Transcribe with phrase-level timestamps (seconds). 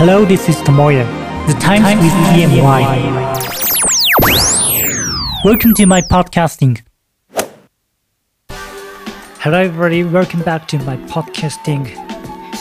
[0.00, 1.04] Hello, this is Tomoya.
[1.46, 2.82] The Times, Times with EMY.
[5.44, 6.80] Welcome to my podcasting.
[8.48, 10.02] Hello, everybody.
[10.04, 11.84] Welcome back to my podcasting.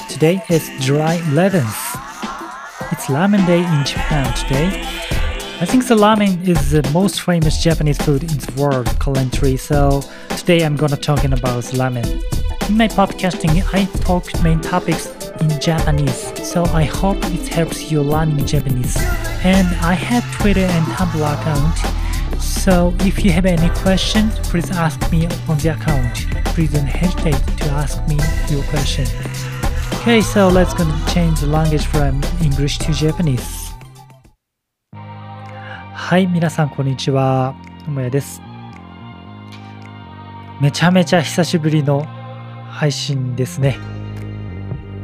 [0.10, 1.64] Today is July 11th.
[2.92, 4.84] It's Ramen Day in Japan today.
[5.62, 9.56] I think the ramen is the most famous Japanese food in the world currently.
[9.56, 10.02] So
[10.32, 12.06] today I'm gonna talking about ramen.
[12.68, 15.08] In my podcasting, I talk main topics
[15.41, 18.97] in Japanese, so I hope it helps you learning Japanese.
[19.45, 25.01] And I have Twitter and Tumblr account, so if you have any questions, please ask
[25.11, 26.27] me on the account.
[26.55, 28.17] Please don't hesitate to ask me
[28.49, 29.07] your question.
[30.01, 33.65] Okay, so let's gonna change the language from English to Japanese.
[35.95, 37.55] はい、皆さんこんにちは。
[37.85, 38.43] ともやです。
[40.61, 42.05] めちゃめちゃ久しぶりの
[42.69, 43.79] 配信ですね。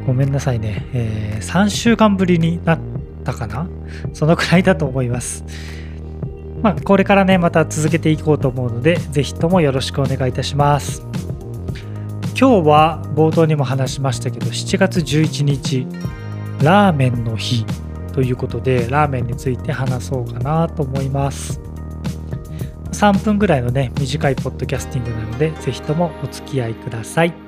[0.06, 0.86] ごめんなさいね。
[0.92, 2.80] えー、3週間ぶりになっ
[3.24, 3.68] たかな？
[4.12, 5.44] そのくらいだと思います。
[6.62, 11.02] まあ、これからね、また続けていこうと思うので、ぜひともよろしくお願いいたします。
[12.38, 15.86] 今日は冒頭にも話しましたけど、7月11日、
[16.62, 17.66] ラーメンの日
[18.12, 21.60] ということで、ラーメンについて話そうかなと思います。
[22.92, 27.45] 3分ぐらいのね、短いポッドキャスティングなので、ぜひともお付き合いください。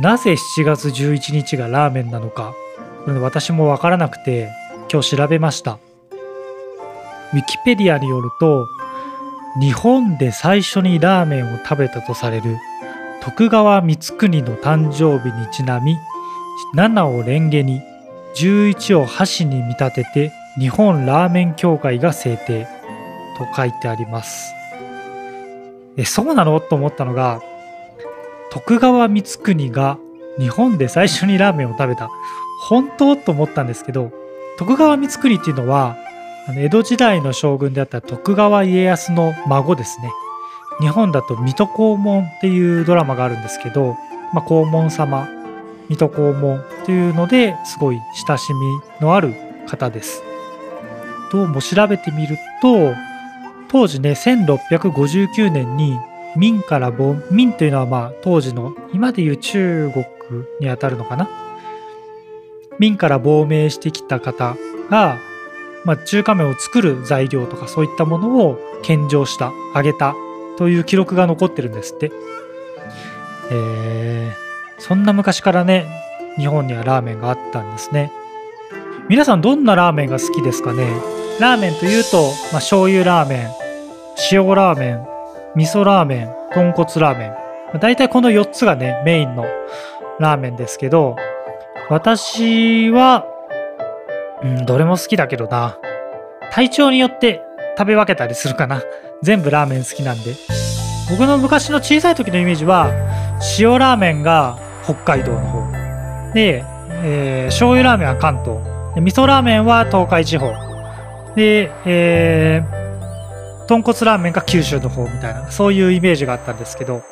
[0.00, 2.54] なぜ7月11日がラーメンなのか、
[3.04, 4.48] これ私もわからなくて、
[4.92, 5.78] 今日調べました。
[7.32, 8.68] ウィキペディアによると、
[9.60, 12.58] 日本で最初にラーメンを食べたとされる
[13.22, 15.96] 徳川光圀の誕生日にちなみ、
[16.76, 17.82] 7をレンゲに、
[18.36, 22.68] 11を箸に見立てて日本ラーメン協会が制定
[23.36, 24.52] と書いてあります。
[25.96, 26.60] え、そうなの？
[26.60, 27.42] と思ったのが、
[28.50, 29.22] 徳川光
[29.54, 29.98] 圀が
[30.38, 32.10] 日本で最初にラーメンを食べた。
[32.68, 34.12] 本当と思ったんですけど、
[34.58, 35.96] 徳川光圀っていうのは、
[36.56, 40.10] 江戸時代の将軍であった徳川家康の孫ですね。
[40.80, 43.96] 日本だと水戸黄門っていうドラマがあるんですけど、
[44.32, 45.28] まあ、黄門様、
[45.88, 48.60] 水戸黄門っていうのですごい親しみ
[49.00, 49.34] のある
[49.66, 50.22] 方です。
[51.32, 52.94] どうも調べてみると、
[53.70, 55.98] 当時ね、1659年に
[56.38, 60.06] 明から亡、明というのはまあ当時の今でいう中国
[60.60, 61.28] にあたるのかな？
[62.78, 64.56] 明から亡命してきた方
[64.88, 65.18] が、
[65.84, 70.14] まあ、中華麺を作る材料とかそういったものを献上した、あげた
[70.58, 72.12] という記録が残ってるんですって。
[73.50, 75.86] えー、そんな昔からね、
[76.36, 78.12] 日本にはラーメンがあったんですね。
[79.08, 80.86] 皆さんどんなラーメンが好きですかね？
[81.40, 82.22] ラーメンというと、
[82.52, 83.48] まあ、醤油ラーメン、
[84.30, 85.06] 塩ラーメン、
[85.54, 87.30] 味噌ラーメン、豚骨ラーメン。
[87.30, 87.36] ま
[87.74, 89.46] あ大体この4つがね、メインの
[90.18, 91.16] ラーメンですけど、
[91.88, 93.24] 私は、
[94.42, 95.78] うん、どれも好きだけどな。
[96.52, 97.42] 体調によって
[97.76, 98.82] 食べ分けたりするかな。
[99.22, 100.34] 全部ラーメン好きなんで。
[101.10, 102.90] 僕の昔の小さい時のイメージは、
[103.58, 105.72] 塩ラーメンが北海道の方。
[106.34, 106.64] で、
[107.02, 108.58] えー醤油ラーメンは関東。
[108.94, 110.52] で味噌ラーメンは東海地方。
[111.34, 112.87] で、えー、
[113.68, 117.02] 豚骨ラーメンが九州の方みたいな、そういうイメージがあったんですけど、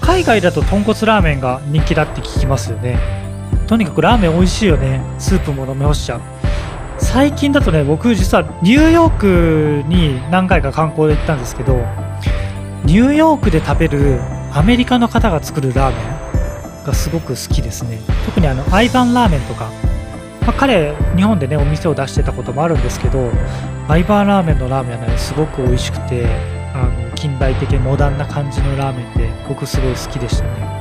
[0.00, 2.98] 海外だと豚骨ラーメンが人気だって聞きますよね。
[3.68, 5.00] とにかくラーメン美味しいよね。
[5.16, 6.20] スープも飲み干しちゃう。
[6.98, 11.74] 最近だとね、僕実はニューヨークに何回か観光で行ったんですけど、
[12.82, 14.20] ニューヨークで食べる
[14.52, 16.02] アメリカの方が作るラーメ
[16.82, 18.00] ンがすごく好きですね。
[18.26, 19.70] 特にあの、アイバンラーメンとか、
[20.48, 23.30] まあ、彼、日本でね、お店を出してたこともあるんですけど、
[23.86, 26.26] アイバーラーメンのラーメンはね、すごく美味しくて、
[26.74, 30.78] あの、近代的モダンな感じのラーメンで、僕すごい好きでしたね。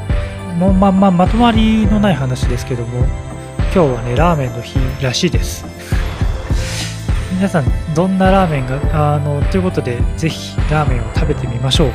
[0.58, 3.06] もうまあまあまとまりのない話ですけども
[3.72, 5.66] 今日はねラーメンの日らしいです。
[7.32, 11.94] 皆さんどんなラーメンがあのということでぜひラーメンを食べてみましょう、ね、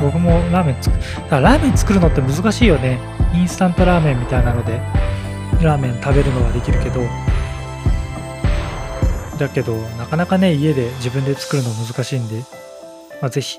[0.00, 3.00] 僕もラーメン作るラーメン作るのって難しいよね。
[3.34, 4.80] インスタントラーメンみたいなので。
[5.62, 7.00] ラーメン食べるのはできるけど
[9.38, 12.44] だけどなかなかね家で自分で作るの難しいんで、
[13.20, 13.58] まあ、ぜひ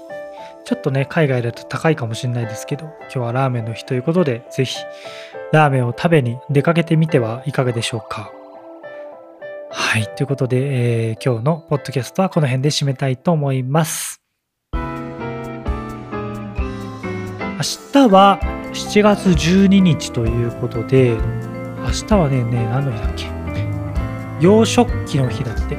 [0.69, 4.77] ちょっとね、海外だと高いかもしれないですけど、今日はラーメンの日ということで、ぜひ、
[5.51, 8.31] ラーメンを食べに出かけてみてはいかがでしょうか。
[9.71, 14.21] はい、ということで、えー今日のポッドキャストはこの辺で締めたいと思います。
[14.73, 14.79] 明
[17.91, 18.39] 日は
[18.71, 21.17] 7月12日ということで、
[21.83, 23.27] 明日はね、ね何の日だっけ？
[24.39, 25.77] 洋食器の日だって。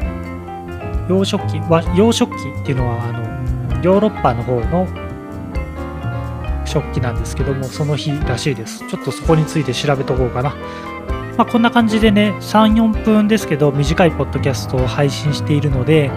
[1.08, 3.20] 洋食器は、洋食器っていうのは、あの、
[3.82, 4.86] ヨーロッパの方の
[6.66, 8.86] 食器なんですけどもその日らしいです。
[8.88, 10.54] ちょっとそこについて調べとこうかな。
[11.36, 16.10] まあ、こんな感じでね34分ですけど短いポッドキャストを配信しているので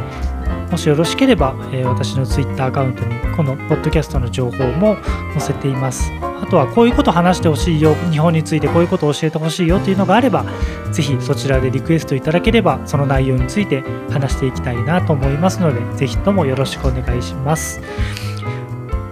[0.70, 4.98] もしよろしければ、えー、私の Twitter アカウントにこのポッドキャストの情報も
[5.32, 6.12] 載せています。
[6.44, 10.46] あとはこういうこと話してほしいよ日本についてこういうことを教えてほしいよというのがあれば
[10.92, 17.82] ぜひそちらでリクエストいただければその内容について話していきたいなと思いますのでぜひともよろしくお願いします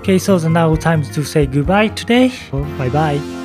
[0.01, 2.31] Okay, so now time to say goodbye today.
[2.79, 3.40] Bye bye.